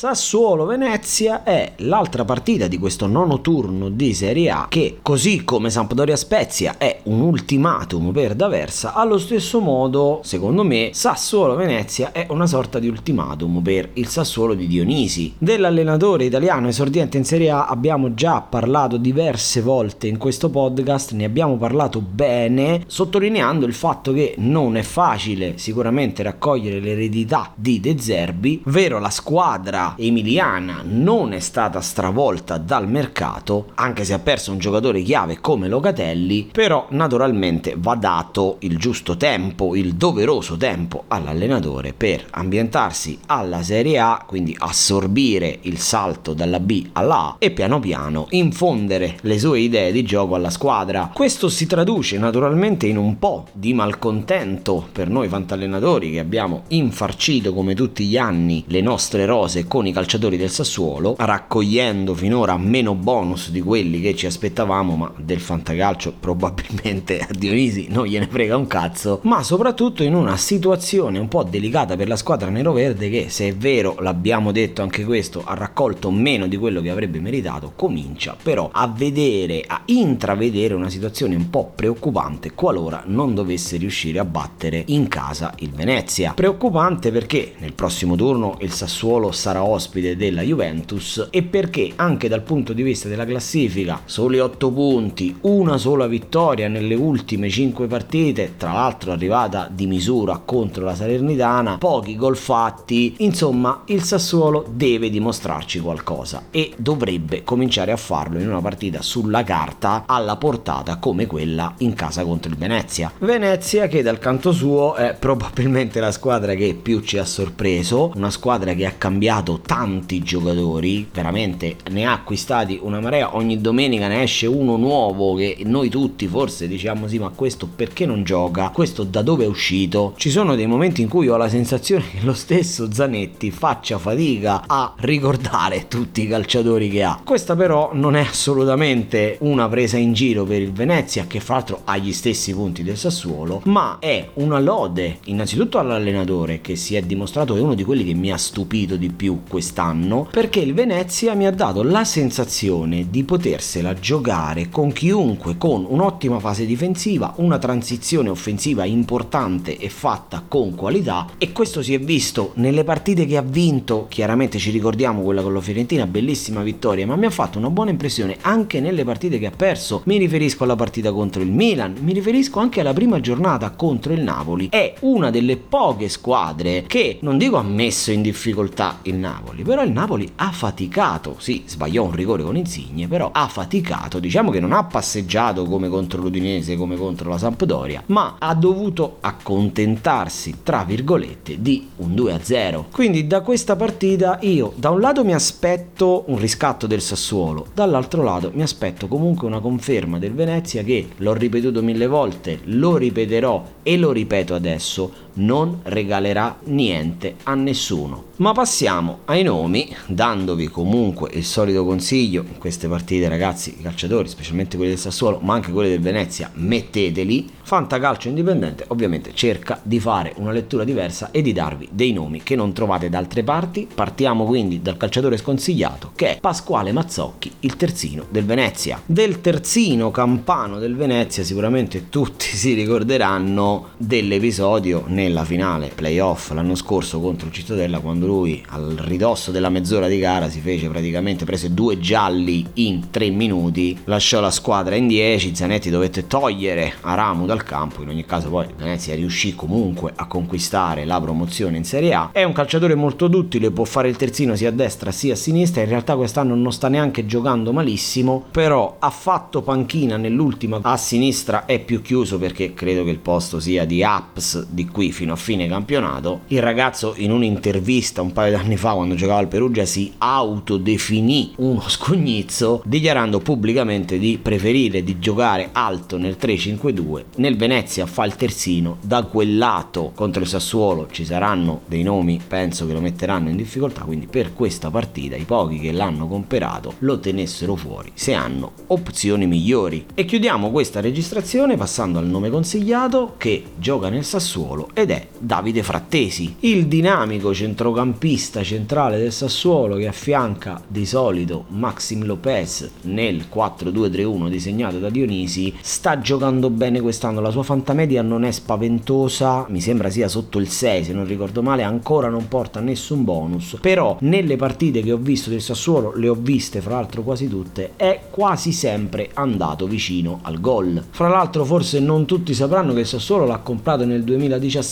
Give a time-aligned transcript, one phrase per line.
[0.00, 6.78] Sassuolo-Venezia è l'altra partita di questo nono turno di Serie A che, così come Sampdoria-Spezia
[6.78, 12.88] è un ultimatum per D'Aversa, allo stesso modo, secondo me, Sassuolo-Venezia è una sorta di
[12.88, 15.34] ultimatum per il Sassuolo di Dionisi.
[15.36, 21.26] Dell'allenatore italiano esordiente in Serie A abbiamo già parlato diverse volte in questo podcast, ne
[21.26, 27.98] abbiamo parlato bene, sottolineando il fatto che non è facile sicuramente raccogliere l'eredità di De
[27.98, 34.52] Zerbi, vero la squadra emiliana non è stata stravolta dal mercato, anche se ha perso
[34.52, 41.04] un giocatore chiave come Locatelli, però naturalmente va dato il giusto tempo, il doveroso tempo
[41.08, 47.50] all'allenatore per ambientarsi alla Serie A, quindi assorbire il salto dalla B alla A e
[47.50, 51.10] piano piano infondere le sue idee di gioco alla squadra.
[51.12, 57.52] Questo si traduce naturalmente in un po' di malcontento per noi fantallenatori che abbiamo infarcito
[57.52, 62.94] come tutti gli anni le nostre rose con i calciatori del Sassuolo, raccogliendo finora meno
[62.94, 68.56] bonus di quelli che ci aspettavamo, ma del fantacalcio probabilmente a Dionisi non gliene frega
[68.56, 73.26] un cazzo, ma soprattutto in una situazione un po' delicata per la squadra nero-verde che
[73.28, 77.72] se è vero, l'abbiamo detto anche questo, ha raccolto meno di quello che avrebbe meritato,
[77.76, 84.18] comincia però a vedere, a intravedere una situazione un po' preoccupante qualora non dovesse riuscire
[84.18, 86.32] a battere in casa il Venezia.
[86.34, 92.42] Preoccupante perché nel prossimo turno il Sassuolo sarà ospite della Juventus e perché anche dal
[92.42, 98.54] punto di vista della classifica soli 8 punti, una sola vittoria nelle ultime 5 partite,
[98.56, 105.10] tra l'altro arrivata di misura contro la Salernitana, pochi gol fatti, insomma il Sassuolo deve
[105.10, 111.26] dimostrarci qualcosa e dovrebbe cominciare a farlo in una partita sulla carta alla portata come
[111.26, 113.12] quella in casa contro il Venezia.
[113.18, 118.30] Venezia che dal canto suo è probabilmente la squadra che più ci ha sorpreso, una
[118.30, 124.22] squadra che ha cambiato tanti giocatori, veramente ne ha acquistati una marea, ogni domenica ne
[124.22, 129.04] esce uno nuovo che noi tutti forse diciamo sì ma questo perché non gioca, questo
[129.04, 130.14] da dove è uscito.
[130.16, 134.64] Ci sono dei momenti in cui ho la sensazione che lo stesso Zanetti faccia fatica
[134.66, 137.20] a ricordare tutti i calciatori che ha.
[137.24, 141.82] Questa però non è assolutamente una presa in giro per il Venezia che fra l'altro
[141.84, 147.02] ha gli stessi punti del Sassuolo, ma è una lode innanzitutto all'allenatore che si è
[147.02, 151.34] dimostrato è uno di quelli che mi ha stupito di più quest'anno perché il Venezia
[151.34, 157.58] mi ha dato la sensazione di potersela giocare con chiunque con un'ottima fase difensiva, una
[157.58, 163.36] transizione offensiva importante e fatta con qualità e questo si è visto nelle partite che
[163.36, 167.58] ha vinto, chiaramente ci ricordiamo quella con la Fiorentina, bellissima vittoria, ma mi ha fatto
[167.58, 170.02] una buona impressione anche nelle partite che ha perso.
[170.04, 174.22] Mi riferisco alla partita contro il Milan, mi riferisco anche alla prima giornata contro il
[174.22, 174.68] Napoli.
[174.70, 179.29] È una delle poche squadre che non dico ha messo in difficoltà il Napoli,
[179.62, 184.50] però il Napoli ha faticato, sì, sbagliò un rigore con Insigne, però ha faticato, diciamo
[184.50, 190.58] che non ha passeggiato come contro l'Udinese, come contro la Sampdoria, ma ha dovuto accontentarsi,
[190.62, 192.84] tra virgolette, di un 2-0.
[192.90, 198.22] Quindi da questa partita io da un lato mi aspetto un riscatto del Sassuolo, dall'altro
[198.22, 203.64] lato mi aspetto comunque una conferma del Venezia che, l'ho ripetuto mille volte, lo ripeterò
[203.82, 208.28] e lo ripeto adesso, non regalerà niente a nessuno.
[208.36, 214.28] Ma passiamo ai nomi, dandovi comunque il solito consiglio in queste partite, ragazzi, i calciatori,
[214.28, 217.50] specialmente quelli del Sassuolo, ma anche quelli del Venezia, metteteli.
[217.62, 222.56] Fantacalcio Indipendente ovviamente cerca di fare una lettura diversa e di darvi dei nomi che
[222.56, 223.86] non trovate da altre parti.
[223.92, 229.00] Partiamo quindi dal calciatore sconsigliato che è Pasquale Mazzocchi, il terzino del Venezia.
[229.04, 237.20] Del terzino campano del Venezia sicuramente tutti si ricorderanno dell'episodio nella finale playoff l'anno scorso
[237.20, 241.74] contro il Cittadella quando lui al ridosso della mezz'ora di gara si fece praticamente prese
[241.74, 247.62] due gialli in tre minuti lasciò la squadra in 10 Zanetti dovette togliere Aramu dal
[247.64, 252.30] campo in ogni caso poi Venezia riuscì comunque a conquistare la promozione in Serie A.
[252.32, 255.82] È un calciatore molto duttile può fare il terzino sia a destra sia a sinistra
[255.82, 261.66] in realtà quest'anno non sta neanche giocando malissimo però ha fatto panchina nell'ultima a sinistra
[261.66, 265.36] è più chiuso perché credo che il posto sia di Apps di qui fino a
[265.36, 270.12] fine campionato il ragazzo in un'intervista un paio d'anni fa quando giocava al Perugia si
[270.18, 278.24] autodefinì uno scognizzo dichiarando pubblicamente di preferire di giocare alto nel 3-5-2 nel Venezia fa
[278.24, 278.98] il terzino.
[279.00, 283.56] Da quel lato contro il Sassuolo ci saranno dei nomi penso che lo metteranno in
[283.56, 288.72] difficoltà quindi per questa partita i pochi che l'hanno comperato lo tenessero fuori se hanno
[288.88, 290.06] opzioni migliori.
[290.14, 295.82] E chiudiamo questa registrazione passando al nome consigliato che gioca nel Sassuolo ed è Davide
[295.82, 304.48] Frattesi, il dinamico centrocampista centrale del Sassuolo che affianca di solito Maxim Lopez nel 4-2-3-1
[304.48, 310.10] disegnato da Dionisi, sta giocando bene quest'anno, la sua fantamedia non è spaventosa, mi sembra
[310.10, 314.56] sia sotto il 6 se non ricordo male, ancora non porta nessun bonus, però nelle
[314.56, 318.72] partite che ho visto del Sassuolo, le ho viste fra l'altro quasi tutte, è quasi
[318.72, 321.02] sempre andato vicino al gol.
[321.10, 324.88] Fra l'altro forse non tutti sapranno che il Sassuolo l'ha comprato nel 2017,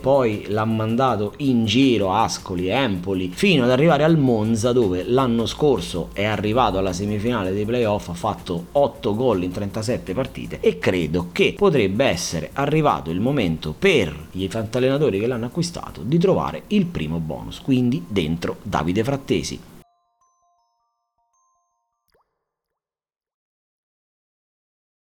[0.00, 6.10] poi l'ha mandato in giro Ascoli, Empoli, fino ad arrivare al Monza dove l'anno scorso
[6.12, 11.28] è arrivato alla semifinale dei playoff, ha fatto 8 gol in 37 partite e credo
[11.32, 16.84] che potrebbe essere arrivato il momento per gli fantallenatori che l'hanno acquistato di trovare il
[16.86, 19.71] primo bonus, quindi dentro Davide Frattesi.